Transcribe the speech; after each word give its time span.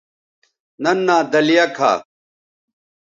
ننھا 0.83 1.17
دلیہ 1.31 1.63
کھا 1.75 1.91